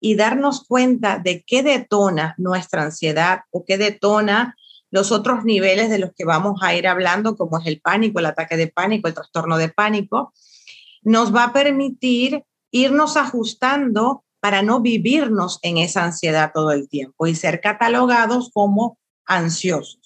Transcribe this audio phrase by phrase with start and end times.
[0.00, 4.56] y darnos cuenta de qué detona nuestra ansiedad o qué detona
[4.90, 8.26] los otros niveles de los que vamos a ir hablando, como es el pánico, el
[8.26, 10.32] ataque de pánico, el trastorno de pánico,
[11.02, 17.26] nos va a permitir irnos ajustando para no vivirnos en esa ansiedad todo el tiempo
[17.26, 20.05] y ser catalogados como ansiosos.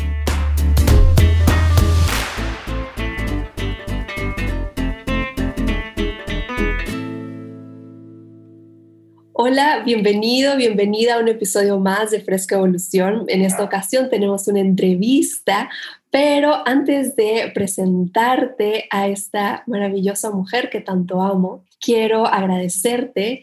[9.43, 13.25] Hola, bienvenido, bienvenida a un episodio más de Fresca Evolución.
[13.27, 15.67] En esta ocasión tenemos una entrevista,
[16.11, 23.41] pero antes de presentarte a esta maravillosa mujer que tanto amo, quiero agradecerte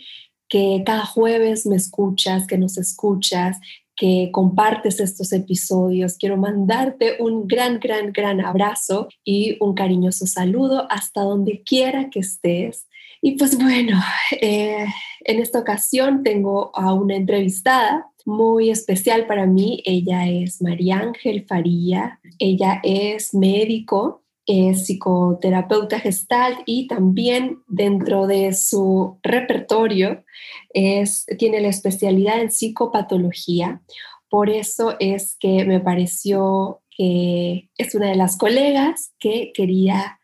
[0.49, 3.59] que cada jueves me escuchas, que nos escuchas,
[3.97, 6.17] que compartes estos episodios.
[6.17, 12.21] Quiero mandarte un gran, gran, gran abrazo y un cariñoso saludo hasta donde quiera que
[12.21, 12.88] estés.
[13.21, 14.01] Y pues bueno,
[14.41, 14.87] eh,
[15.25, 19.83] en esta ocasión tengo a una entrevistada muy especial para mí.
[19.85, 22.21] Ella es María Ángel Faría.
[22.39, 30.25] Ella es médico, es psicoterapeuta gestal y también dentro de su repertorio
[30.73, 33.83] es, tiene la especialidad en psicopatología.
[34.31, 40.21] Por eso es que me pareció que es una de las colegas que quería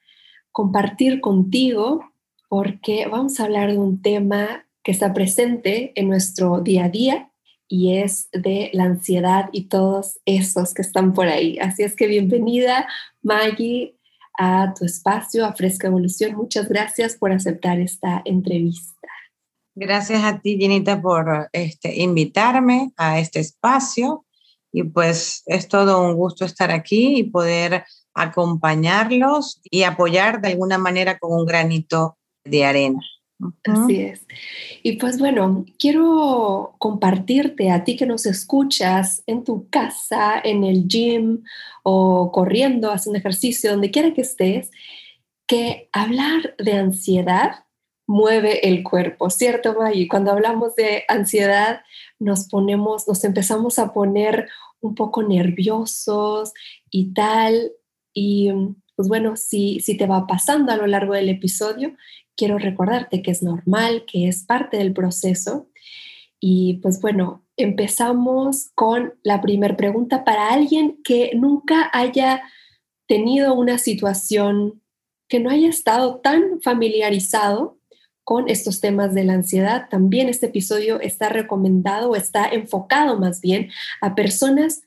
[0.53, 2.14] compartir contigo
[2.55, 7.29] porque vamos a hablar de un tema que está presente en nuestro día a día
[7.67, 11.59] y es de la ansiedad y todos esos que están por ahí.
[11.59, 12.87] Así es que bienvenida,
[13.23, 13.97] Maggie,
[14.39, 16.37] a tu espacio, a Fresca Evolución.
[16.37, 19.09] Muchas gracias por aceptar esta entrevista.
[19.75, 24.27] Gracias a ti, Jenita, por este, invitarme a este espacio.
[24.71, 27.83] Y pues es todo un gusto estar aquí y poder
[28.15, 33.01] acompañarlos y apoyar de alguna manera con un granito de arena.
[33.65, 34.27] Así es.
[34.83, 40.87] Y pues bueno, quiero compartirte a ti que nos escuchas en tu casa, en el
[40.87, 41.43] gym
[41.83, 44.71] o corriendo, haciendo ejercicio, donde quiera que estés,
[45.47, 47.65] que hablar de ansiedad
[48.07, 50.09] mueve el cuerpo, ¿cierto, Maggie?
[50.09, 51.83] Cuando hablamos de ansiedad,
[52.19, 54.49] nos ponemos, nos empezamos a poner
[54.81, 56.53] un poco nerviosos
[56.91, 57.73] y tal.
[58.13, 58.51] Y
[58.95, 61.97] pues bueno, si, si te va pasando a lo largo del episodio,
[62.37, 65.69] quiero recordarte que es normal, que es parte del proceso.
[66.41, 72.43] Y pues bueno, empezamos con la primera pregunta para alguien que nunca haya
[73.07, 74.83] tenido una situación,
[75.29, 77.79] que no haya estado tan familiarizado
[78.25, 79.89] con estos temas de la ansiedad.
[79.91, 83.71] También este episodio está recomendado o está enfocado más bien
[84.01, 84.83] a personas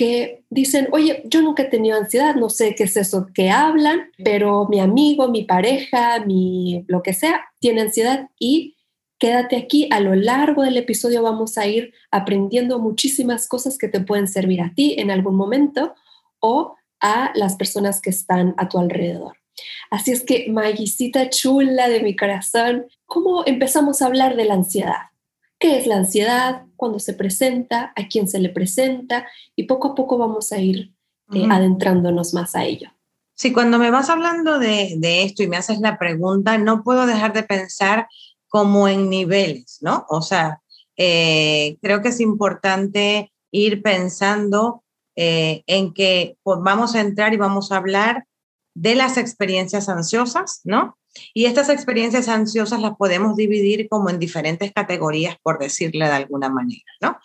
[0.00, 4.10] que dicen, oye, yo nunca he tenido ansiedad, no sé qué es eso que hablan,
[4.24, 8.78] pero mi amigo, mi pareja, mi lo que sea, tiene ansiedad y
[9.18, 9.90] quédate aquí.
[9.92, 14.62] A lo largo del episodio vamos a ir aprendiendo muchísimas cosas que te pueden servir
[14.62, 15.94] a ti en algún momento
[16.40, 19.36] o a las personas que están a tu alrededor.
[19.90, 25.10] Así es que, Maguisita chula de mi corazón, ¿cómo empezamos a hablar de la ansiedad?
[25.60, 29.94] qué es la ansiedad, cuándo se presenta, a quién se le presenta y poco a
[29.94, 30.94] poco vamos a ir
[31.34, 32.88] eh, adentrándonos más a ello.
[33.34, 37.34] Sí, cuando me vas hablando de, esto y me haces la pregunta, no puedo dejar
[37.34, 38.08] de pensar
[38.48, 40.06] como en niveles, ¿no?
[40.08, 40.62] O sea,
[40.96, 44.82] eh, creo que es importante ir pensando
[45.16, 48.24] eh, en que pues, vamos a entrar y vamos a hablar
[48.74, 50.96] de las experiencias ansiosas, ¿no?
[51.34, 56.48] Y estas experiencias ansiosas las podemos dividir como en diferentes categorías, por decirle de alguna
[56.48, 57.18] manera, ¿no?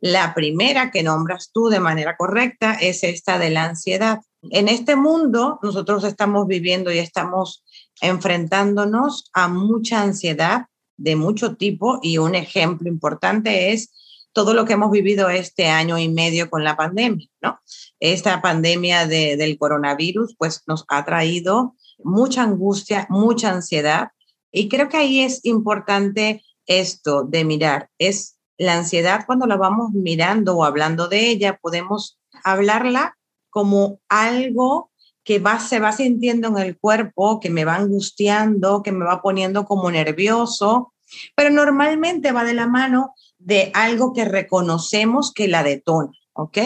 [0.00, 4.20] La primera que nombras tú de manera correcta es esta de la ansiedad.
[4.50, 7.64] En este mundo nosotros estamos viviendo y estamos
[8.00, 10.66] enfrentándonos a mucha ansiedad
[10.96, 13.92] de mucho tipo y un ejemplo importante es
[14.32, 17.58] todo lo que hemos vivido este año y medio con la pandemia, ¿no?
[18.00, 24.08] Esta pandemia del coronavirus pues nos ha traído mucha angustia, mucha ansiedad.
[24.50, 29.90] Y creo que ahí es importante esto de mirar, es la ansiedad cuando la vamos
[29.92, 33.16] mirando o hablando de ella, podemos hablarla
[33.50, 34.90] como algo
[35.24, 39.22] que va, se va sintiendo en el cuerpo, que me va angustiando, que me va
[39.22, 40.92] poniendo como nervioso,
[41.34, 46.58] pero normalmente va de la mano de algo que reconocemos que la detona, ¿ok?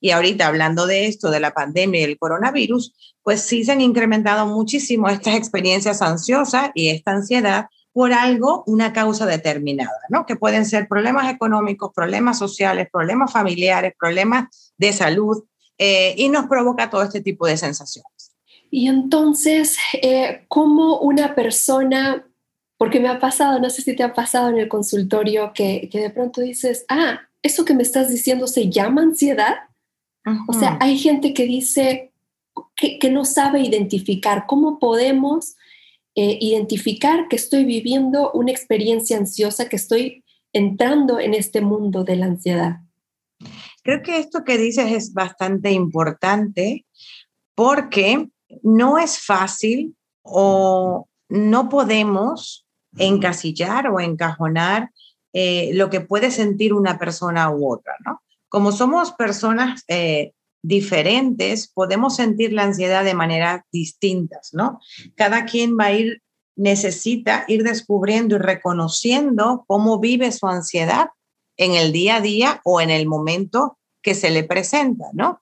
[0.00, 3.80] Y ahorita hablando de esto, de la pandemia y el coronavirus, pues sí se han
[3.80, 10.26] incrementado muchísimo estas experiencias ansiosas y esta ansiedad por algo, una causa determinada, ¿no?
[10.26, 15.44] Que pueden ser problemas económicos, problemas sociales, problemas familiares, problemas de salud,
[15.78, 18.34] eh, y nos provoca todo este tipo de sensaciones.
[18.70, 22.26] Y entonces, eh, ¿cómo una persona,
[22.76, 26.00] porque me ha pasado, no sé si te ha pasado en el consultorio, que, que
[26.00, 29.54] de pronto dices, ah, eso que me estás diciendo se llama ansiedad?
[30.48, 32.12] O sea, hay gente que dice
[32.74, 35.54] que, que no sabe identificar cómo podemos
[36.16, 42.14] eh, identificar que estoy viviendo una experiencia ansiosa, que estoy entrando en este mundo de
[42.14, 42.76] la ansiedad.
[43.82, 46.86] Creo que esto que dices es bastante importante
[47.56, 48.28] porque
[48.62, 52.64] no es fácil o no podemos
[52.96, 54.92] encasillar o encajonar
[55.36, 58.22] eh, lo que puede sentir una persona u otra, ¿no?
[58.48, 60.32] Como somos personas eh,
[60.62, 64.78] diferentes, podemos sentir la ansiedad de maneras distintas, ¿no?
[65.16, 66.22] Cada quien va a ir,
[66.54, 71.08] necesita ir descubriendo y reconociendo cómo vive su ansiedad
[71.56, 75.40] en el día a día o en el momento que se le presenta, ¿no?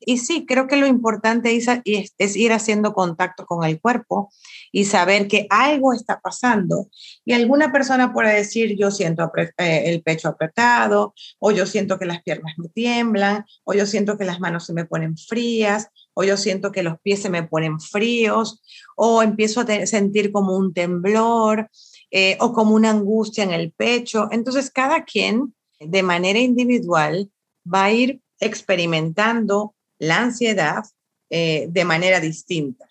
[0.00, 4.30] Y sí, creo que lo importante es, ir haciendo contacto con el cuerpo
[4.74, 6.90] y saber que algo está pasando.
[7.24, 12.06] Y alguna persona puede decir, yo siento eh, el pecho apretado, o yo siento que
[12.06, 16.24] las piernas me tiemblan, o yo siento que las manos se me ponen frías, o
[16.24, 18.64] yo siento que los pies se me ponen fríos,
[18.96, 21.70] o empiezo a sentir como un temblor,
[22.10, 24.26] eh, o como una angustia en el pecho.
[24.32, 27.30] Entonces, cada quien de manera individual
[27.64, 30.82] va a ir experimentando la ansiedad
[31.30, 32.88] eh, de manera distinta.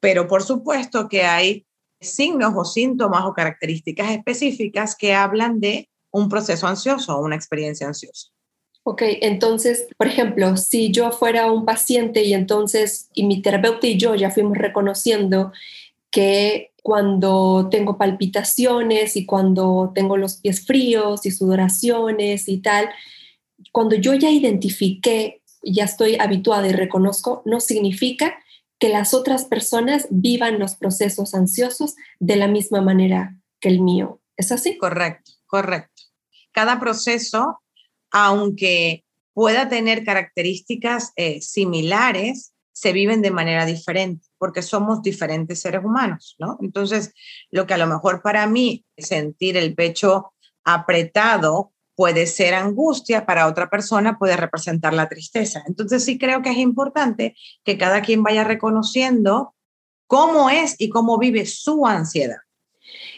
[0.00, 1.66] Pero por supuesto que hay
[2.00, 7.86] signos o síntomas o características específicas que hablan de un proceso ansioso o una experiencia
[7.86, 8.28] ansiosa.
[8.84, 13.98] Ok, entonces, por ejemplo, si yo fuera un paciente y entonces, y mi terapeuta y
[13.98, 15.52] yo ya fuimos reconociendo
[16.10, 22.88] que cuando tengo palpitaciones y cuando tengo los pies fríos y sudoraciones y tal,
[23.72, 28.38] cuando yo ya identifiqué ya estoy habituada y reconozco, no significa
[28.78, 34.20] que las otras personas vivan los procesos ansiosos de la misma manera que el mío.
[34.36, 34.78] ¿Es así?
[34.78, 36.02] Correcto, correcto.
[36.52, 37.60] Cada proceso,
[38.10, 39.04] aunque
[39.34, 46.36] pueda tener características eh, similares, se viven de manera diferente porque somos diferentes seres humanos,
[46.38, 46.58] ¿no?
[46.62, 47.12] Entonces,
[47.50, 50.32] lo que a lo mejor para mí sentir el pecho
[50.64, 55.64] apretado puede ser angustia, para otra persona puede representar la tristeza.
[55.66, 57.34] Entonces sí creo que es importante
[57.64, 59.56] que cada quien vaya reconociendo
[60.06, 62.36] cómo es y cómo vive su ansiedad.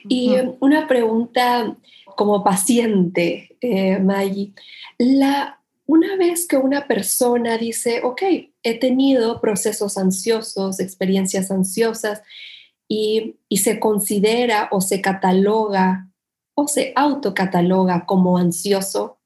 [0.08, 1.76] Y una pregunta
[2.16, 4.54] como paciente, eh, Maggie,
[4.96, 8.22] la, una vez que una persona dice, ok,
[8.62, 12.22] he tenido procesos ansiosos, experiencias ansiosas,
[12.88, 16.09] y, y se considera o se cataloga
[16.60, 19.18] o se autocataloga como ansioso,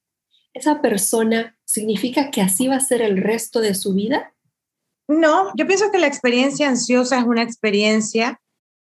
[0.53, 4.33] ¿esa persona significa que así va a ser el resto de su vida?
[5.09, 8.41] No, yo pienso que la experiencia ansiosa es una experiencia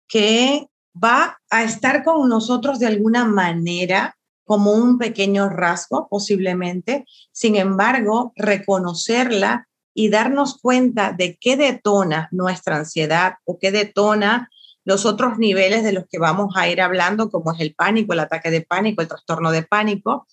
[0.08, 0.68] que
[1.02, 7.06] va a estar con nosotros de alguna manera como un pequeño rasgo posiblemente.
[7.32, 14.50] Sin embargo, reconocerla y darnos cuenta de qué detona nuestra ansiedad o qué detona
[14.90, 18.22] los otros niveles de los que vamos a ir hablando, como es el pánico, el
[18.22, 20.26] ataque de pánico, el trastorno de pánico,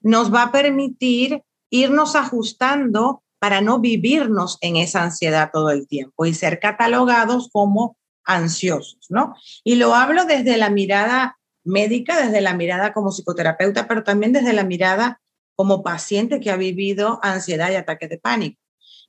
[0.00, 6.26] nos va a permitir irnos ajustando para no vivirnos en esa ansiedad todo el tiempo
[6.26, 9.36] y ser catalogados como ansiosos, ¿no?
[9.62, 14.54] Y lo hablo desde la mirada médica, desde la mirada como psicoterapeuta, pero también desde
[14.54, 15.20] la mirada
[15.54, 18.60] como paciente que ha vivido ansiedad y ataque de pánico.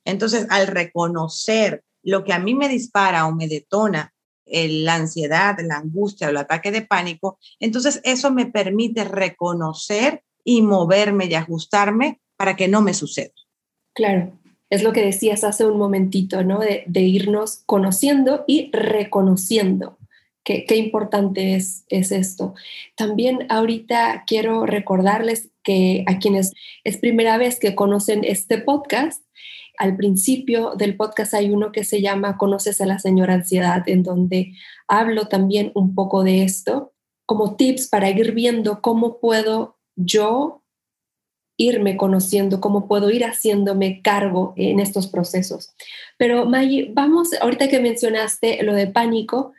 [0.04, 4.12] Entonces, al reconocer lo que a mí me dispara o me detona
[4.46, 10.62] la ansiedad, la angustia o el ataque de pánico, entonces eso me permite reconocer y
[10.62, 13.32] moverme y ajustarme para que no me suceda.
[13.94, 14.32] Claro,
[14.70, 16.60] es lo que decías hace un momentito, ¿no?
[16.60, 19.98] De, irnos conociendo y reconociendo.
[20.44, 22.54] Qué, importante es, es esto.
[22.94, 26.52] También ahorita quiero recordarles que a quienes
[26.84, 29.25] es primera vez que conocen este podcast,
[29.78, 34.02] al principio del podcast hay uno que se llama Conoces a la señora ansiedad, en
[34.02, 34.52] donde
[34.88, 36.92] hablo también un poco de esto,
[37.26, 40.62] como tips para ir viendo cómo puedo yo
[41.56, 45.74] irme conociendo, cómo puedo ir haciéndome cargo en estos procesos.
[46.18, 49.52] Pero Maggie, vamos, ahorita que mencionaste lo de pánico,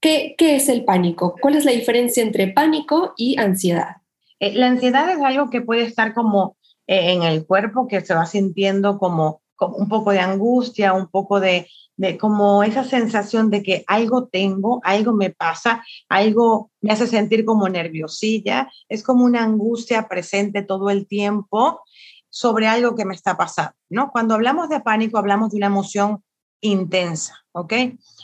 [0.00, 1.34] ¿qué, es el pánico?
[1.40, 3.96] ¿Cuál es la diferencia entre pánico y ansiedad?
[4.38, 8.14] Eh, la ansiedad es algo que puede estar como eh, en el cuerpo que se
[8.14, 13.62] va sintiendo como un poco de angustia, un poco de, de como esa sensación de
[13.62, 19.44] que algo tengo, algo me pasa, algo me hace sentir como nerviosilla, es como una
[19.44, 21.80] angustia presente todo el tiempo
[22.30, 24.10] sobre algo que me está pasando, ¿no?
[24.10, 26.24] Cuando hablamos de pánico hablamos de una emoción
[26.62, 27.74] intensa, ¿ok?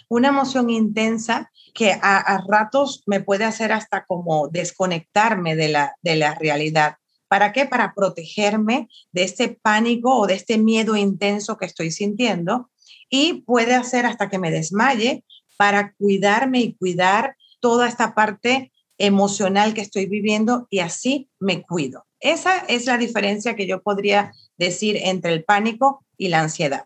[0.09, 6.17] Una emoción intensa que a, ratos me puede hacer hasta como desconectarme de la, de
[6.17, 6.97] la realidad.
[7.29, 7.67] ¿Para qué?
[7.67, 12.71] Para protegerme de este pánico o de este miedo intenso que estoy sintiendo
[13.11, 15.25] y puede hacer hasta que me desmaye
[15.57, 22.07] para cuidarme y cuidar toda esta parte emocional que estoy viviendo y así me cuido.
[22.21, 26.85] Esa es la diferencia que yo podría decir entre el pánico y la ansiedad.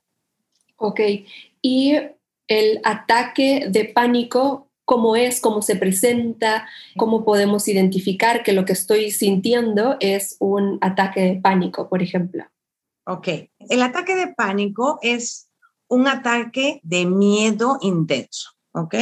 [0.77, 1.01] Ok,
[1.63, 1.95] y
[2.49, 5.41] el ataque de pánico, ¿cómo es?
[5.41, 6.69] ¿Cómo se presenta?
[6.99, 12.45] ¿Cómo podemos identificar que lo que estoy sintiendo es un ataque de pánico, por ejemplo?
[13.07, 13.27] Ok,
[13.71, 15.49] el ataque de pánico es
[15.89, 18.95] un ataque de miedo intenso, ¿ok?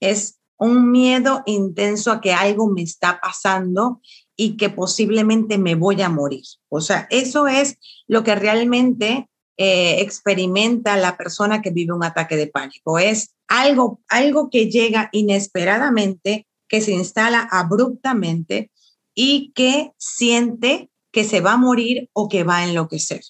[0.00, 4.00] Es un miedo intenso a que algo me está pasando
[4.36, 6.44] y que posiblemente me voy a morir.
[6.70, 7.76] O sea, eso es
[8.06, 9.28] lo que realmente
[9.58, 12.98] eh, experimenta la persona que vive un ataque de pánico.
[12.98, 18.70] Es algo, algo que llega inesperadamente, que se instala abruptamente
[19.14, 23.22] y que siente que se va a morir o que va a enloquecer.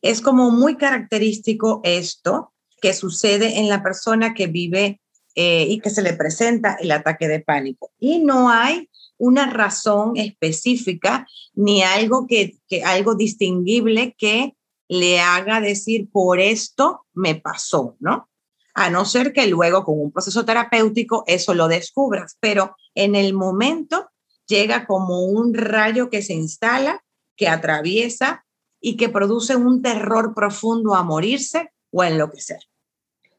[0.00, 5.00] Es como muy característico esto que sucede en la persona que vive
[5.34, 7.92] eh, y que se le presenta el ataque de pánico.
[7.98, 14.55] Y no hay una razón específica ni algo que, que algo distinguible que
[14.88, 18.28] le haga decir por esto me pasó, ¿no?
[18.74, 23.32] A no ser que luego con un proceso terapéutico eso lo descubras, pero en el
[23.32, 24.10] momento
[24.46, 27.02] llega como un rayo que se instala,
[27.36, 28.44] que atraviesa
[28.80, 32.60] y que produce un terror profundo a morirse o a enloquecer.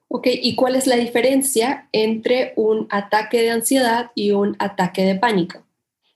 [0.09, 5.15] Ok, ¿y cuál es la diferencia entre un ataque de ansiedad y un ataque de
[5.15, 5.63] pánico?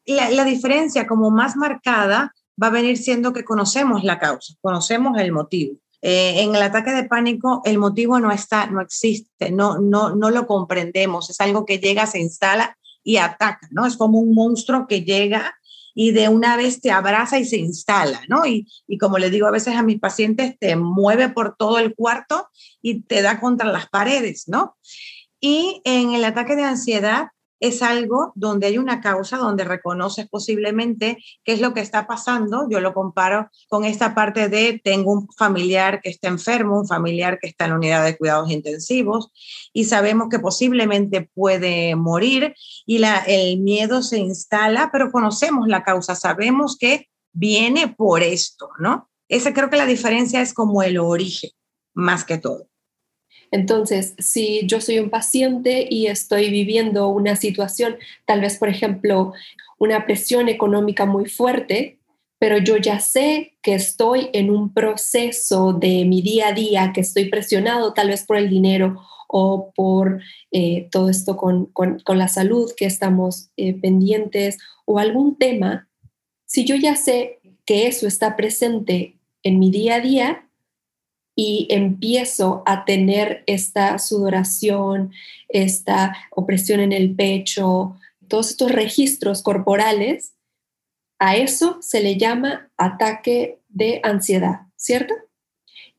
[0.05, 5.31] La, diferencia como más marcada va a venir siendo que conocemos la causa, conocemos el
[5.31, 5.77] motivo.
[6.03, 10.31] Eh, en el ataque de pánico el motivo no está, no existe, no, no, no
[10.31, 13.85] lo comprendemos, es algo que llega, se instala y ataca, ¿no?
[13.85, 15.55] Es como un monstruo que llega
[15.93, 18.45] y de una vez te abraza y se instala, ¿no?
[18.45, 21.93] Y, y como le digo a veces a mis pacientes, te mueve por todo el
[21.93, 22.47] cuarto
[22.81, 24.77] y te da contra las paredes, ¿no?
[25.39, 27.27] Y en el ataque de ansiedad
[27.61, 32.67] es algo donde hay una causa, donde reconoces posiblemente qué es lo que está pasando.
[32.69, 37.37] Yo lo comparo con esta parte de tengo un familiar que está enfermo, un familiar
[37.39, 39.31] que está en la unidad de cuidados intensivos
[39.71, 42.55] y sabemos que posiblemente puede morir
[42.87, 48.69] y la, el miedo se instala, pero conocemos la causa, sabemos que viene por esto,
[48.79, 49.07] ¿no?
[49.29, 51.51] Esa creo que la diferencia es como el origen,
[51.93, 52.70] más que todo.
[53.51, 59.33] Entonces, si yo soy un paciente y estoy viviendo una situación, tal vez, por ejemplo,
[59.77, 61.99] una presión económica muy fuerte,
[62.39, 67.01] pero yo ya sé que estoy en un proceso de mi día a día, que
[67.01, 71.71] estoy presionado tal vez por el dinero o por eh, todo esto con,
[72.07, 75.87] la salud que estamos eh, pendientes o algún tema,
[76.45, 80.49] si yo ya sé que eso está presente en mi día a día,
[81.43, 85.11] y empiezo a tener esta sudoración,
[85.49, 90.35] esta opresión en el pecho, todos estos registros corporales,
[91.17, 95.15] a eso se le llama ataque de ansiedad, ¿cierto?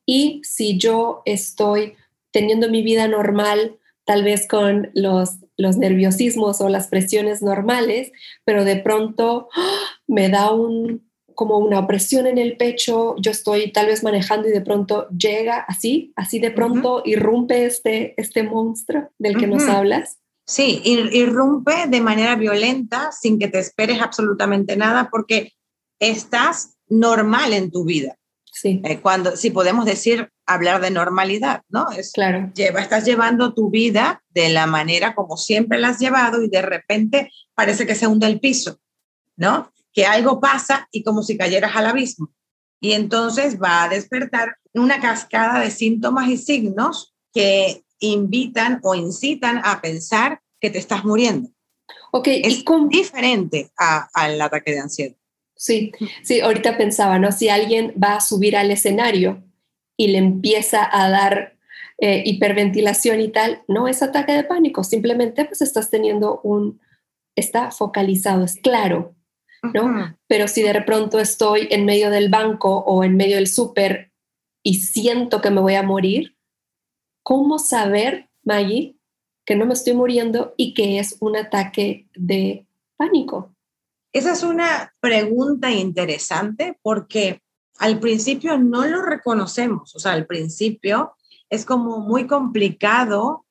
[0.05, 1.95] Y si yo estoy
[2.31, 8.13] teniendo mi vida normal, tal vez con los, los nerviosismos o las presiones normales,
[8.45, 9.99] pero de pronto ¡ah!
[10.07, 11.03] me da un
[11.35, 15.59] como una opresión en el pecho, yo estoy tal vez manejando y de pronto llega
[15.67, 20.19] así, así de pronto irrumpe este, este monstruo del que nos hablas.
[20.45, 25.53] Sí, irrumpe de manera violenta sin que te esperes absolutamente nada porque
[25.99, 28.17] estás normal en tu vida.
[28.51, 28.81] Sí.
[28.83, 31.89] Eh, cuando, si podemos decir, hablar de normalidad, ¿no?
[31.91, 32.51] Es, claro.
[32.53, 36.61] Lleva, estás llevando tu vida de la manera como siempre la has llevado y de
[36.61, 38.79] repente parece que se hunde el piso,
[39.35, 39.71] ¿no?
[39.93, 42.33] Que algo pasa y como si cayeras al abismo.
[42.81, 49.61] Y entonces va a despertar una cascada de síntomas y signos que invitan o incitan
[49.63, 51.49] a pensar que te estás muriendo.
[52.11, 52.89] Ok, es ¿y con...
[52.89, 55.15] diferente al ataque de ansiedad.
[55.55, 55.91] Sí,
[56.23, 57.31] sí, ahorita pensaba, ¿no?
[57.31, 59.43] Si alguien va a subir al escenario
[59.95, 61.57] y le empieza a dar
[61.99, 66.81] eh, hiperventilación y tal, no es ataque de pánico, simplemente pues estás teniendo un,
[67.35, 69.15] está focalizado, es claro,
[69.73, 70.17] ¿no?
[70.27, 74.11] Pero si de pronto estoy en medio del banco o en medio del súper
[74.61, 76.35] y siento que me voy a morir,
[77.23, 78.97] ¿cómo saber, Maggie,
[79.45, 82.65] que no me estoy muriendo y que es un ataque de
[82.97, 83.53] pánico?
[84.13, 87.41] Esa es una pregunta interesante porque
[87.79, 91.13] al principio no lo reconocemos, o sea, al principio
[91.49, 93.42] es como muy complicado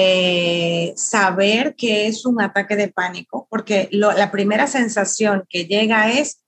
[0.00, 6.42] eh, saber que es un ataque de pánico, porque la primera sensación que llega es,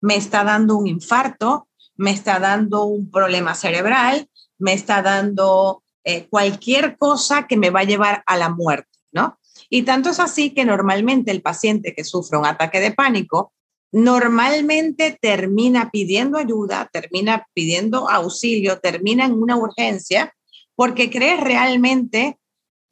[0.00, 6.26] me está dando un infarto, me está dando un problema cerebral, me está dando eh,
[6.28, 9.38] cualquier cosa que me va a llevar a la muerte, ¿no?
[9.70, 13.52] Y tanto es así que normalmente el paciente que sufre un ataque de pánico
[13.92, 20.34] normalmente termina pidiendo ayuda, termina pidiendo auxilio, termina en una urgencia
[20.74, 22.38] porque cree realmente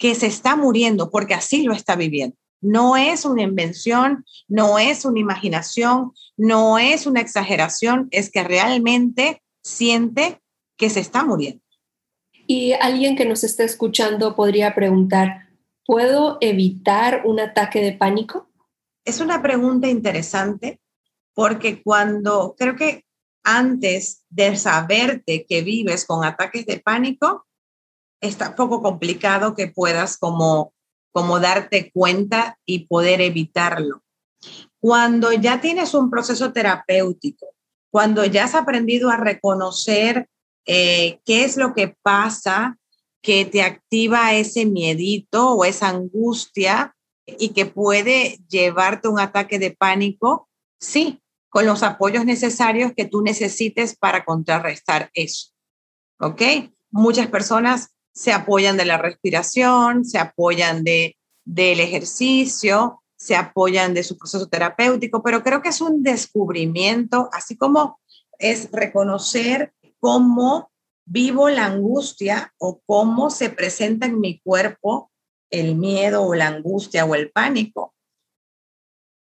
[0.02, 2.36] que se está muriendo, porque así lo está viviendo.
[2.60, 9.44] No es una invención, no es una imaginación, no es una exageración, es que realmente
[9.62, 10.40] siente
[10.76, 11.62] que se está muriendo.
[12.48, 15.50] Y alguien que nos está escuchando podría preguntar,
[15.86, 18.50] ¿puedo evitar un ataque de pánico?
[19.04, 20.80] Es una pregunta interesante
[21.32, 23.04] porque cuando creo que
[23.44, 27.46] antes de saberte que vives con ataques de pánico,
[28.22, 30.72] está poco complicado que puedas como,
[31.12, 34.02] como darte cuenta y poder evitarlo.
[34.80, 37.46] Cuando ya tienes un proceso terapéutico,
[37.90, 40.28] cuando ya has aprendido a reconocer
[40.66, 42.78] eh, qué es lo que pasa
[43.20, 49.72] que te activa ese miedito o esa angustia y que puede llevarte un ataque de
[49.72, 50.48] pánico,
[50.80, 55.50] sí, con los apoyos necesarios que tú necesites para contrarrestar eso.
[56.18, 56.42] ¿Ok?
[56.90, 64.02] Muchas personas se apoyan de la respiración, se apoyan de, del ejercicio, se apoyan de
[64.02, 68.00] su proceso terapéutico, pero creo que es un descubrimiento, así como
[68.38, 70.70] es reconocer cómo
[71.04, 75.10] vivo la angustia o cómo se presenta en mi cuerpo
[75.50, 77.94] el miedo o la angustia o el pánico.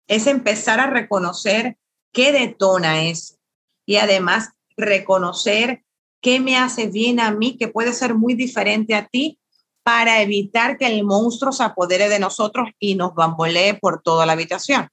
[0.07, 1.77] Es empezar a reconocer
[2.13, 3.37] qué detona eso.
[3.85, 5.85] Y además reconocer
[6.21, 9.39] qué me hace bien a mí, que puede ser muy diferente a ti,
[9.83, 14.35] para evitar que el monstruo se apodere de nosotros y nos bambolee por toda la
[14.35, 14.89] habitación.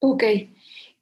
[0.00, 0.24] Ok.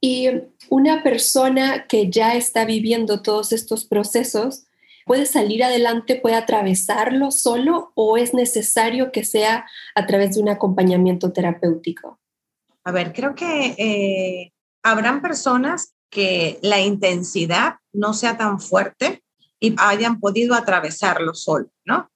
[0.00, 0.28] Y
[0.68, 4.66] una persona que ya está viviendo todos estos procesos,
[5.06, 10.48] ¿puede salir adelante, puede atravesarlo solo o es necesario que sea a través de un
[10.48, 12.18] acompañamiento terapéutico?
[12.84, 19.22] A ver, creo que eh, habrán personas que la intensidad no sea tan fuerte
[19.58, 22.10] y hayan podido atravesarlo solo, ¿no?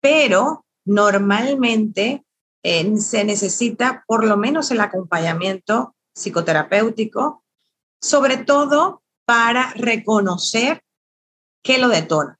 [0.00, 2.24] Pero normalmente
[2.62, 7.44] eh, se necesita por lo menos el acompañamiento psicoterapéutico,
[8.00, 10.82] sobre todo para reconocer
[11.62, 12.38] qué lo detona,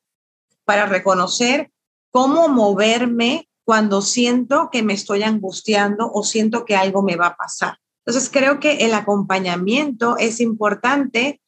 [0.65, 1.71] para reconocer
[2.11, 7.37] cómo moverme cuando siento que me estoy angustiando o siento que algo me va a
[7.37, 7.79] pasar.
[8.05, 11.40] Entonces, creo que el acompañamiento es importante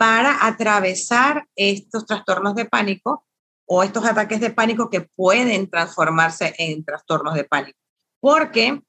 [0.00, 3.26] para atravesar estos trastornos de pánico
[3.66, 7.78] o estos ataques de pánico que pueden transformarse en trastornos de pánico.
[8.18, 8.80] Porque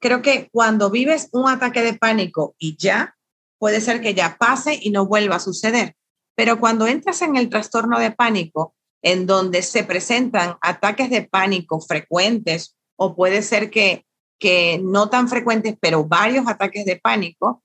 [0.00, 3.16] creo que cuando vives un ataque de pánico y ya,
[3.58, 5.96] puede ser que ya pase y no vuelva a suceder.
[6.36, 11.80] Pero cuando entras en el trastorno de pánico, en donde se presentan ataques de pánico
[11.80, 14.06] frecuentes, o puede ser que
[14.38, 17.62] que no tan frecuentes, pero varios ataques de pánico,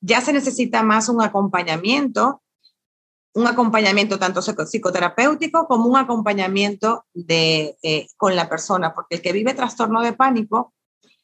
[0.00, 2.42] ya se necesita más un acompañamiento,
[3.34, 9.32] un acompañamiento tanto psicoterapéutico como un acompañamiento de, eh, con la persona, porque el que
[9.32, 10.72] vive trastorno de pánico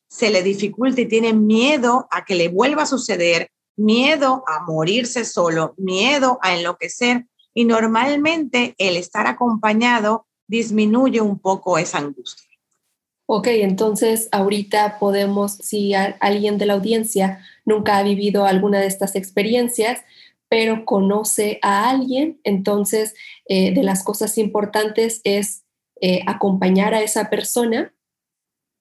[0.09, 5.25] se le dificulta y tiene miedo a que le vuelva a suceder, miedo a morirse
[5.25, 12.49] solo, miedo a enloquecer y normalmente el estar acompañado disminuye un poco esa angustia.
[13.27, 19.17] Ok, entonces ahorita podemos, si alguien de la audiencia nunca ha vivido alguna de estas
[19.17, 20.03] experiencias,
[20.49, 23.15] pero conoce a alguien, entonces
[23.47, 25.65] eh, de las cosas importantes es
[26.01, 27.95] eh, acompañar a esa persona,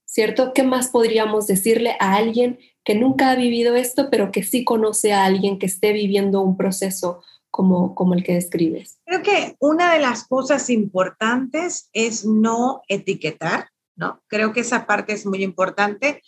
[0.06, 0.54] ¿cierto?
[0.54, 5.14] ¿Qué más podríamos decirle a alguien que nunca ha vivido esto, pero que sí conoce
[5.14, 9.00] a alguien que esté viviendo un proceso como, como el que describes?
[9.06, 14.22] Creo que una de las cosas importantes es no etiquetar ¿no?
[14.28, 16.22] Creo que esa parte es muy importante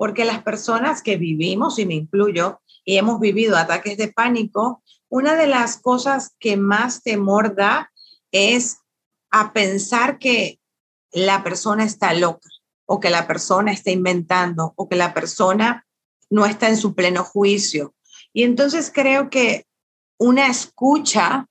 [0.00, 5.34] porque las personas que vivimos, y me incluyo, y hemos vivido ataques de pánico, una
[5.34, 7.92] de las cosas que más temor da
[8.32, 8.78] es
[9.30, 10.58] a pensar que
[11.12, 12.48] la persona está loca
[12.86, 15.86] o que la persona está inventando o que la persona
[16.30, 17.94] no está en su pleno juicio.
[18.32, 19.66] Y entonces creo que
[20.18, 21.46] una escucha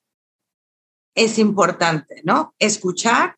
[1.13, 2.55] es importante, ¿no?
[2.57, 3.38] Escuchar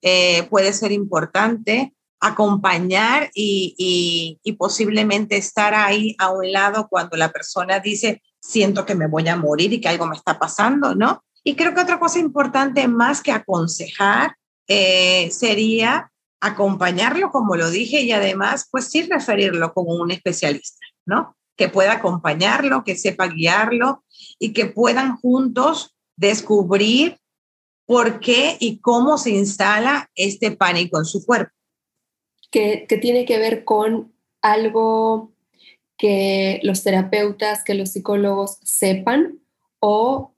[0.00, 7.78] eh, puede ser importante, acompañar y, posiblemente estar ahí a un lado cuando la persona
[7.80, 11.22] dice, siento que me voy a morir y que algo me está pasando, ¿no?
[11.44, 18.02] Y creo que otra cosa importante más que aconsejar eh, sería acompañarlo, como lo dije,
[18.02, 21.36] y además, pues sí referirlo con un especialista, ¿no?
[21.56, 24.04] Que pueda acompañarlo, que sepa guiarlo
[24.38, 27.18] y que puedan juntos descubrir
[27.86, 31.52] por qué y cómo se instala este pánico en su cuerpo.
[32.50, 35.32] Que, tiene que ver con algo
[35.96, 39.40] que los terapeutas, que los psicólogos sepan
[39.80, 40.32] o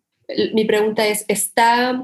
[0.54, 2.02] mi pregunta es, ¿está,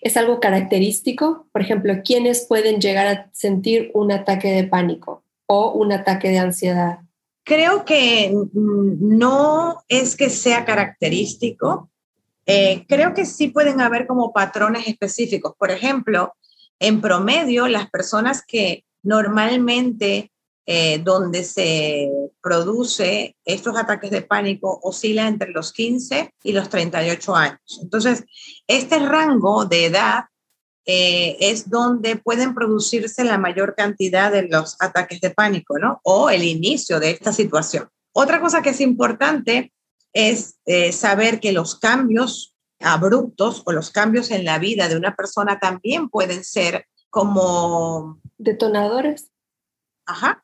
[0.00, 1.46] ¿es algo característico?
[1.52, 6.38] Por ejemplo, ¿quiénes pueden llegar a sentir un ataque de pánico o un ataque de
[6.38, 7.00] ansiedad?
[7.44, 11.90] Creo que no es que sea característico.
[12.46, 15.54] Eh, creo que sí pueden haber como patrones específicos.
[15.58, 16.34] Por ejemplo,
[16.78, 20.30] en promedio, las personas que normalmente
[20.66, 22.08] eh, donde se
[22.40, 27.80] produce estos ataques de pánico oscila entre los 15 y los 38 años.
[27.82, 28.24] Entonces,
[28.68, 30.24] este rango de edad
[30.86, 36.00] eh, es donde pueden producirse la mayor cantidad de los ataques de pánico, ¿no?
[36.04, 37.88] O el inicio de esta situación.
[38.12, 39.72] Otra cosa que es importante
[40.12, 45.16] es eh, saber que los cambios abruptos o los cambios en la vida de una
[45.16, 48.19] persona también pueden ser como...
[48.40, 49.30] Detonadores.
[50.06, 50.42] Ajá,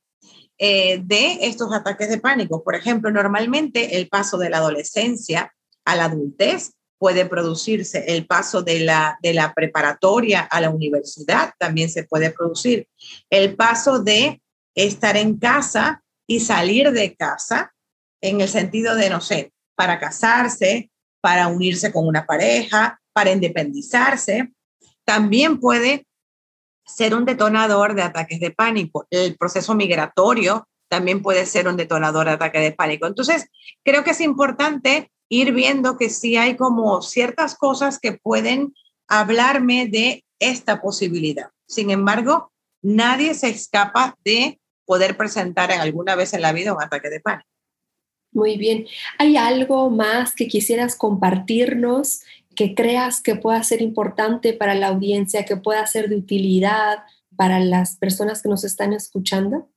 [0.59, 2.63] eh, de estos ataques de pánico.
[2.63, 5.53] Por ejemplo, normalmente el paso de la adolescencia
[5.85, 11.53] a la adultez puede producirse, el paso de la, de la preparatoria a la universidad
[11.59, 12.87] también se puede producir,
[13.31, 14.43] el paso de
[14.75, 17.73] estar en casa y salir de casa
[18.21, 24.53] en el sentido de, no sé, para casarse, para unirse con una pareja, para independizarse,
[25.05, 26.07] también puede
[26.87, 29.07] ser un detonador de ataques de pánico.
[29.11, 33.07] El proceso migratorio también puede ser un detonador de ataque de pánico.
[33.07, 33.51] Entonces,
[33.85, 38.75] creo que es importante ir viendo que sí hay como ciertas cosas que pueden
[39.09, 41.51] hablarme de esta posibilidad.
[41.67, 46.83] Sin embargo, nadie se escapa de poder presentar en alguna vez en la vida un
[46.83, 47.49] ataque de pánico.
[48.33, 48.87] Muy bien.
[49.19, 52.21] ¿Hay algo más que quisieras compartirnos
[52.57, 57.05] que creas que pueda ser importante para la audiencia, que pueda ser de utilidad
[57.37, 59.71] para las personas que nos están escuchando?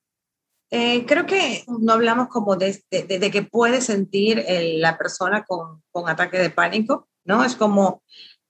[0.71, 6.49] Eh, creo que no hablamos como de, que puede sentir la persona con, ataque de
[6.49, 7.43] pánico, ¿no?
[7.43, 8.03] Es como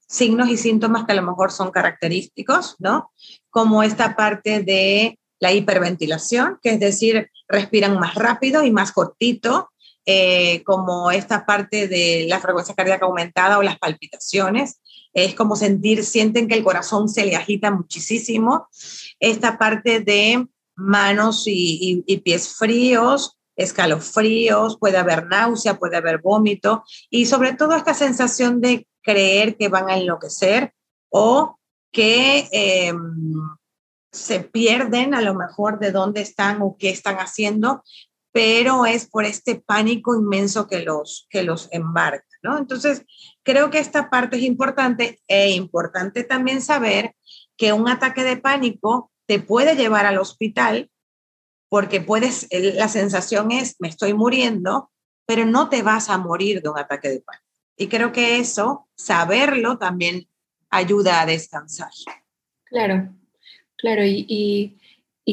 [0.07, 3.11] signos y síntomas que a lo mejor son característicos, ¿no?
[3.49, 9.69] Como esta parte de la hiperventilación, que es decir, respiran más rápido y más cortito,
[10.11, 14.81] eh, como esta parte de la frecuencia cardíaca aumentada o las palpitaciones.
[15.13, 18.67] Es como sentir, sienten que el corazón se le agita muchísimo.
[19.19, 27.27] Esta parte de manos y, pies fríos, escalofríos, puede haber náusea, puede haber vómito y
[27.27, 30.73] sobre todo esta sensación de creer que van a enloquecer
[31.09, 31.59] o
[31.91, 32.97] que em,
[34.11, 37.83] se pierden a lo mejor de dónde están o qué están haciendo
[38.31, 42.57] pero es por este pánico inmenso que los, que los embarca, ¿no?
[42.57, 43.05] Entonces,
[43.43, 47.15] creo que esta parte es importante e importante también saber
[47.57, 50.89] que un ataque de pánico te puede llevar al hospital
[51.69, 54.91] porque puedes, la sensación es, me estoy muriendo,
[55.25, 57.45] pero no te vas a morir de un ataque de pánico.
[57.77, 60.27] Y creo que eso, saberlo, también
[60.69, 61.91] ayuda a descansar.
[62.65, 63.13] Claro,
[63.77, 64.78] claro, y y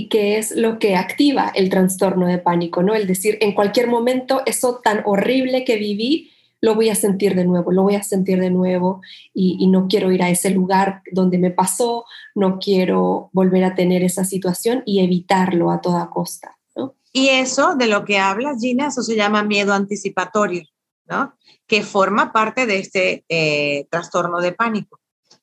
[0.04, 2.94] qué es lo que activa el trastorno de pánico, ¿no?
[2.94, 6.30] El decir, en cualquier momento, eso tan horrible que viví,
[6.61, 9.00] lo voy a sentir de nuevo, lo voy a sentir de nuevo
[9.35, 12.04] y, no quiero ir a ese lugar donde me pasó,
[12.35, 16.94] no quiero volver a tener esa situación y evitarlo a toda costa, ¿no?
[17.12, 20.64] Y eso de lo que habla Gina, eso se llama miedo anticipatorio,
[21.06, 21.35] ¿no?
[21.66, 25.00] Que forma parte de este eh, trastorno de pánico.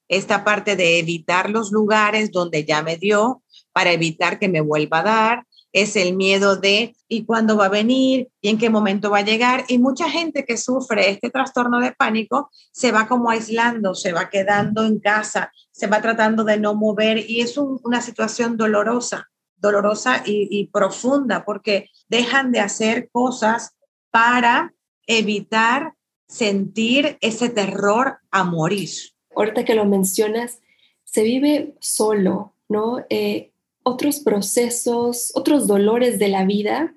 [0.07, 3.41] Esta parte de evitar los lugares donde ya me dio,
[3.73, 7.69] para evitar que me vuelva a dar, es el miedo de y cuándo va a
[7.69, 9.65] venir y en qué momento va a llegar.
[9.67, 14.29] Y mucha gente que sufre este trastorno de pánico se va como aislando, se va
[14.29, 20.21] quedando en casa, se va tratando de no mover y es una situación dolorosa, dolorosa
[20.25, 23.75] y, profunda porque dejan de hacer cosas
[24.12, 24.73] para
[25.07, 25.93] evitar
[26.27, 28.89] sentir ese terror a morir.
[29.36, 30.59] Ahorita que lo mencionas,
[31.03, 33.03] se vive solo, ¿no?
[33.09, 33.52] Eh,
[33.83, 36.95] otros procesos, otros dolores de la vida,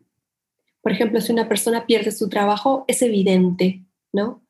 [0.82, 4.40] Por ejemplo, si una persona pierde su trabajo, es evidente, ¿no?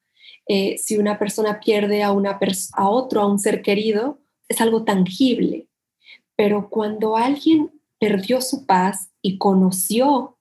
[0.47, 2.39] Eh, si una persona pierde a, una
[2.75, 5.67] a otro, a un ser querido, es algo tangible.
[6.37, 10.37] Pero cuando alguien perdió su paz y conoció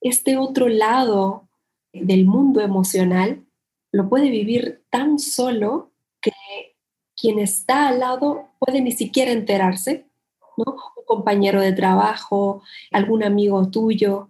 [0.00, 1.48] este otro lado
[1.92, 3.44] del mundo emocional,
[3.90, 6.32] lo puede vivir tan solo que
[7.16, 10.06] quien está al lado puede ni siquiera enterarse,
[10.56, 10.76] ¿no?
[11.08, 14.28] Compañero de trabajo, algún amigo tuyo,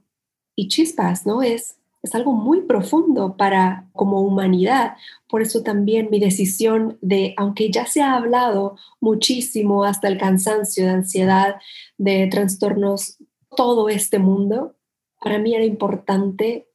[0.58, 1.40] y chispas, ¿no?
[1.40, 4.96] Es, es algo muy profundo para como humanidad.
[5.28, 10.84] Por eso también mi decisión de, aunque ya se ha hablado muchísimo hasta el cansancio
[10.84, 11.56] de ansiedad,
[11.96, 13.18] de trastornos,
[13.56, 14.74] todo este mundo,
[15.20, 16.68] para mí era importante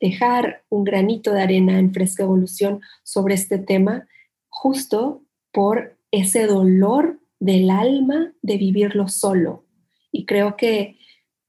[0.00, 4.08] dejar un granito de arena en Fresca Evolución sobre este tema,
[4.48, 5.20] justo
[5.52, 9.64] por ese dolor del alma de vivirlo solo.
[10.10, 10.98] Y creo que,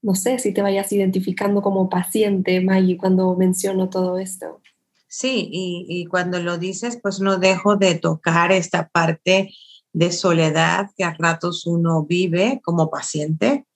[0.02, 4.60] no sé si te vayas identificando como paciente, Maggie, cuando menciono todo esto.
[5.08, 9.50] Sí, y, y cuando lo dices, pues no dejo de tocar esta parte
[9.92, 13.66] de soledad que a ratos uno vive como paciente,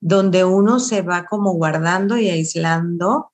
[0.00, 3.32] donde uno se va como guardando y aislando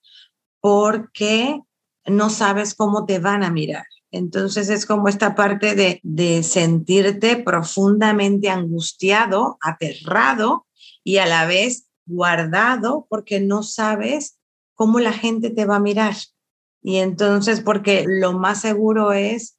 [0.61, 1.59] porque
[2.05, 3.85] no sabes cómo te van a mirar.
[4.11, 10.67] Entonces es como esta parte de, de sentirte profundamente angustiado, aterrado
[11.03, 14.37] y a la vez guardado porque no sabes
[14.75, 16.15] cómo la gente te va a mirar.
[16.81, 19.57] Y entonces, porque lo más seguro es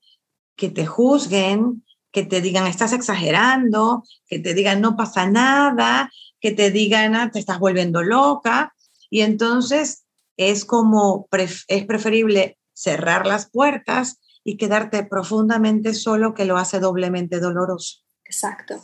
[0.57, 6.11] que te juzguen, que te digan, estás exagerando, que te digan, no pasa nada,
[6.41, 8.75] que te digan, ah, te estás volviendo loca.
[9.09, 10.05] Y entonces
[10.37, 17.41] es como, es preferible cerrar las puertas y quedarte profundamente solo que lo hace doblemente
[17.41, 18.01] doloroso.
[18.25, 18.83] Exacto.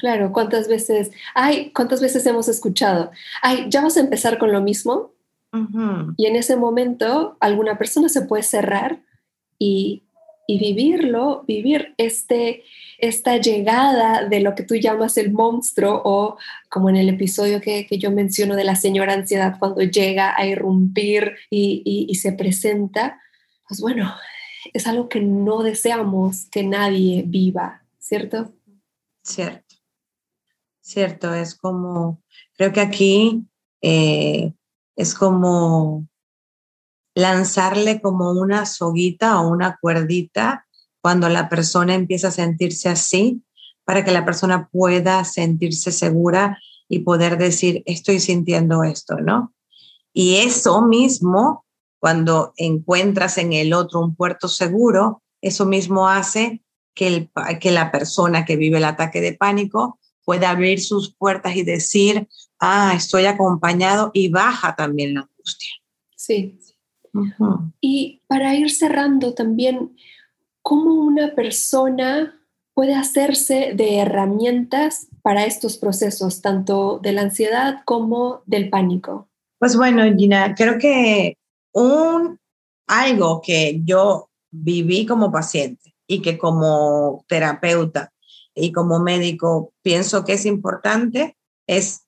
[0.00, 3.12] Claro, ¿cuántas veces, ay, cuántas veces hemos escuchado,
[3.42, 5.14] ay, ya vas a empezar con lo mismo?
[6.18, 9.00] Y en ese momento alguna persona se puede cerrar
[9.58, 10.02] y,
[10.46, 12.64] y vivirlo, vivir este,
[12.98, 16.36] esta llegada de lo que tú llamas el monstruo o
[16.68, 20.44] como en el episodio que, que yo menciono de la señora ansiedad cuando llega a
[20.44, 23.18] irrumpir y, y, y se presenta,
[23.66, 24.12] pues bueno,
[24.74, 28.52] es algo que no deseamos que nadie viva, ¿cierto?
[29.22, 29.76] Cierto,
[30.80, 32.22] cierto, es como,
[32.56, 33.44] creo que aquí
[33.82, 34.52] eh,
[34.94, 36.06] es como
[37.14, 40.66] lanzarle como una soguita o una cuerdita
[41.00, 43.42] cuando la persona empieza a sentirse así,
[43.84, 49.54] para que la persona pueda sentirse segura y poder decir, estoy sintiendo esto, ¿no?
[50.12, 51.65] Y eso mismo
[51.98, 56.62] cuando encuentras en el otro un puerto seguro, eso mismo hace
[56.94, 57.30] que, el,
[57.60, 62.28] que la persona que vive el ataque de pánico pueda abrir sus puertas y decir,
[62.58, 65.70] ah, estoy acompañado y baja también la angustia.
[66.16, 66.58] Sí.
[67.80, 69.96] Y para ir cerrando también,
[70.62, 72.34] ¿cómo una persona
[72.74, 79.28] puede hacerse de herramientas para estos procesos, tanto de la ansiedad como del pánico?
[79.58, 81.38] Pues bueno, Gina, creo que
[81.76, 82.40] un,
[82.86, 88.12] algo que yo viví como paciente y que como terapeuta
[88.54, 91.36] y como médico pienso que es importante
[91.66, 92.06] es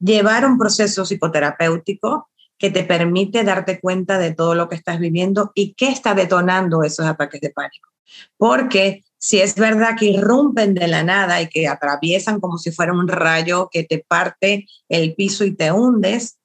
[0.00, 5.52] llevar un proceso psicoterapéutico que te permite darte cuenta de todo lo que estás viviendo
[5.54, 7.90] y qué está detonando esos ataques de pánico.
[8.36, 12.92] Porque si es verdad que irrumpen de la nada y que atraviesan como si fuera
[12.92, 16.38] un rayo que te parte el piso y te hundes,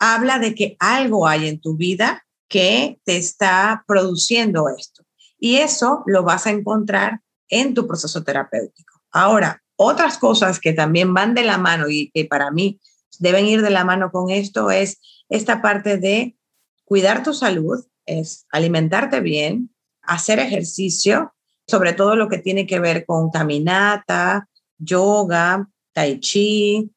[0.00, 5.04] habla de que algo hay en tu vida que te está produciendo esto.
[5.38, 9.00] Y eso lo vas a encontrar en tu proceso terapéutico.
[9.12, 12.80] Ahora, otras cosas que también van de la mano y que para mí
[13.18, 16.36] deben ir de la mano con esto es esta parte de
[16.84, 19.70] cuidar tu salud, es alimentarte bien,
[20.02, 21.32] hacer ejercicio,
[21.66, 26.90] sobre todo lo que tiene que ver con caminata, yoga, tai chi,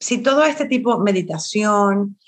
[0.00, 2.18] si todo este tipo, meditación,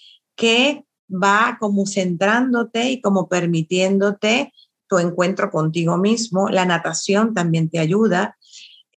[0.40, 4.54] que va como centrándote y como permitiéndote
[4.88, 6.48] tu encuentro contigo mismo.
[6.48, 8.38] La natación también te ayuda.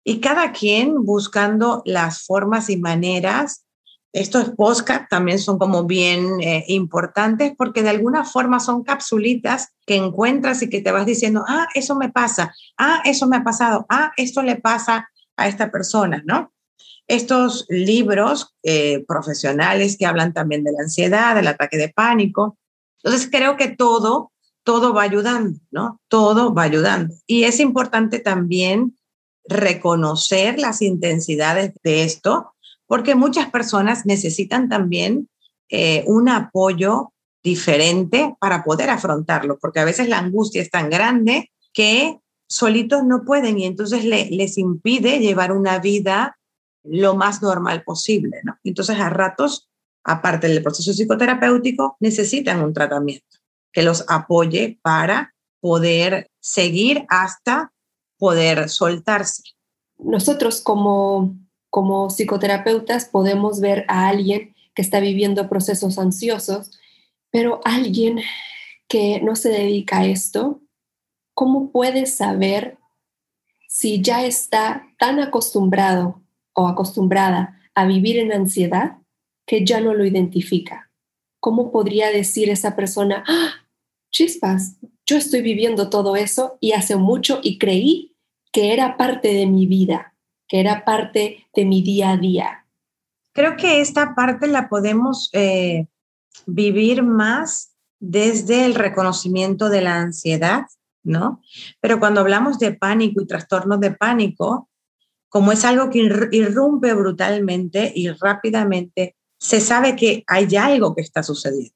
[0.05, 3.65] Y cada quien buscando las formas y maneras.
[4.13, 9.97] Estos podcast también son como bien eh, importantes porque de alguna forma son capsulitas que
[9.97, 13.87] encuentras y que te vas diciendo, ah, eso me pasa, ah, eso me ha pasado,
[13.89, 16.53] ah, esto le pasa a esta persona, ¿no?
[17.07, 22.57] Estos libros eh, profesionales que hablan también de la ansiedad, del ataque de pánico.
[23.03, 24.33] Entonces creo que todo,
[24.65, 26.01] todo va ayudando, ¿no?
[26.09, 27.15] Todo va ayudando.
[27.27, 28.97] Y es importante también
[29.45, 32.55] reconocer las intensidades de esto,
[32.87, 35.29] porque muchas personas necesitan también
[35.69, 37.13] eh, un apoyo
[37.43, 43.25] diferente para poder afrontarlo, porque a veces la angustia es tan grande que solitos no
[43.25, 46.37] pueden y entonces les impide llevar una vida
[46.85, 48.41] lo más normal posible.
[48.45, 48.59] ¿no?
[48.65, 49.69] Entonces a ratos,
[50.05, 53.39] aparte del proceso psicoterapéutico, necesitan un tratamiento
[53.73, 57.73] que los apoye para poder seguir hasta
[58.19, 59.43] poder soltarse.
[59.99, 61.37] Nosotros como,
[61.71, 66.71] como psicoterapeutas podemos ver a alguien que está viviendo procesos ansiosos,
[67.31, 68.21] pero alguien
[68.89, 70.61] que no se dedica a esto,
[71.35, 72.79] ¿cómo puede saber
[73.69, 76.22] si ya está tan acostumbrado
[76.55, 78.99] o acostumbrada a vivir en ansiedad
[79.47, 80.91] que ya no lo identifica?
[81.41, 83.67] ¿Cómo podría decir esa persona, ¡Ah!
[84.11, 88.15] chispas, yo estoy viviendo todo eso y hace mucho y creí
[88.53, 90.15] que era parte de mi vida,
[90.47, 92.67] que era parte de mi día a día?
[93.33, 95.87] Creo que esta parte la podemos eh,
[96.47, 100.67] vivir más desde el reconocimiento de la ansiedad,
[101.03, 101.41] ¿no?
[101.81, 104.69] Pero cuando hablamos de pánico y trastornos de pánico,
[105.33, 105.99] como es algo que
[106.33, 111.75] irrumpe brutalmente y rápidamente, se sabe que hay algo que está sucediendo,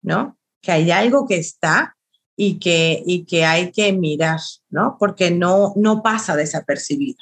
[0.00, 0.38] ¿no?
[0.62, 1.94] Que hay algo que está
[2.38, 4.96] y que, y que hay que mirar, ¿no?
[4.98, 7.18] Porque no, no pasa desapercibido.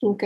[0.00, 0.24] Ok,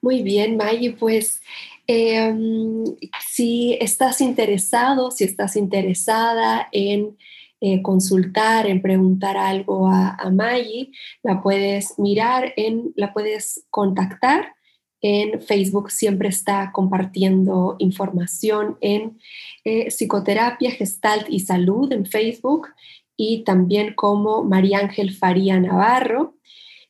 [0.00, 0.96] muy bien, Maggie.
[0.96, 1.40] Pues
[1.86, 2.86] em,
[3.24, 7.16] si estás interesado, si estás interesada en
[7.60, 10.92] eh, consultar, en preguntar algo a, Maggie,
[11.22, 14.54] la puedes mirar, en, la puedes contactar.
[15.00, 19.18] En Facebook siempre está compartiendo información en
[19.64, 22.68] eh, psicoterapia, gestalt y salud en Facebook
[23.16, 26.36] y también como María Ángel Faría Navarro.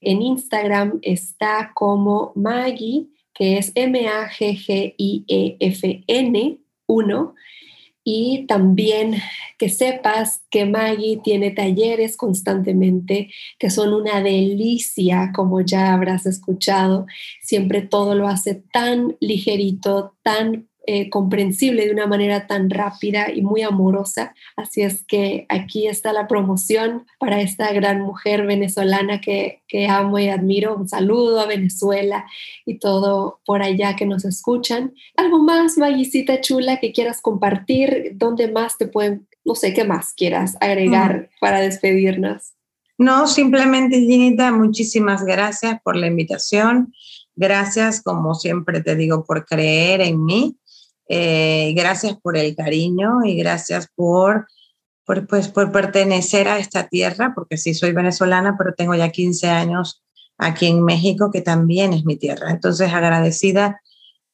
[0.00, 4.18] En Instagram está como Maggie, que es M-A-G-G-I-E-F-N
[6.86, 7.34] 1.
[8.10, 9.16] Y también
[9.58, 17.04] que sepas que Maggie tiene talleres constantemente que son una delicia, como ya habrás escuchado.
[17.42, 23.42] Siempre todo lo hace tan ligerito, tan eh, comprensible de una manera tan rápida y
[23.42, 24.34] muy amorosa.
[24.56, 30.18] Así es que aquí está la promoción para esta gran mujer venezolana que, que amo
[30.18, 30.76] y admiro.
[30.76, 32.24] Un saludo a Venezuela
[32.64, 34.94] y todo por allá que nos escuchan.
[35.16, 38.12] ¿Algo más, Maguisita chula, que quieras compartir?
[38.14, 42.54] ¿Dónde más te pueden, no sé, qué más quieras agregar para despedirnos?
[42.96, 46.94] No, simplemente, Ginita, muchísimas gracias por la invitación.
[47.36, 50.56] Gracias, como siempre te digo, por creer en mí
[51.08, 54.46] eh, gracias por el cariño y gracias por,
[55.04, 59.48] por, pues, por pertenecer a esta tierra, porque sí soy venezolana, pero tengo ya 15
[59.48, 60.02] años
[60.36, 62.50] aquí en México, que también es mi tierra.
[62.50, 63.80] Entonces, agradecida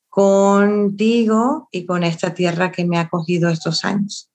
[0.09, 4.31] contigo y con esta tierra que me ha acogido estos años.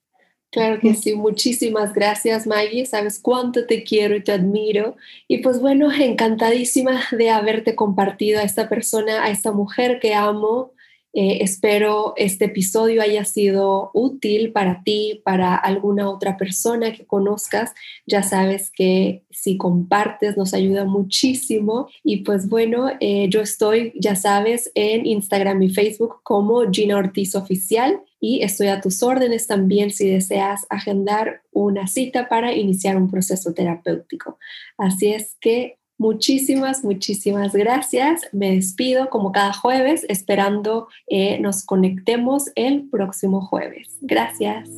[0.52, 4.98] Claro que sí, muchísimas gracias Maggie, sabes cuánto te quiero y te admiro.
[5.28, 10.72] Y pues bueno, encantadísima de haberte compartido a esta persona, a esta mujer que amo,
[11.14, 17.74] eh, espero este episodio haya sido útil para ti, para alguna otra persona que conozcas.
[18.06, 21.88] Ya sabes que si compartes nos ayuda muchísimo.
[22.04, 27.34] Y pues bueno, eh, yo estoy, ya sabes, en Instagram y Facebook como Gina Ortiz
[27.36, 33.10] Oficial y estoy a tus órdenes también si deseas agendar una cita para iniciar un
[33.10, 34.38] proceso terapéutico.
[34.78, 38.22] Así es que Muchísimas, muchísimas gracias.
[38.32, 43.98] Me despido como cada jueves, esperando eh, nos conectemos el próximo jueves.
[44.00, 44.70] Gracias.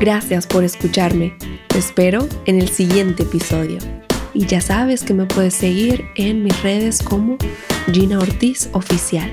[0.00, 1.32] Gracias por escucharme.
[1.68, 3.78] Te espero en el siguiente episodio.
[4.34, 7.38] Y ya sabes que me puedes seguir en mis redes como
[7.92, 9.30] Gina Ortiz Oficial.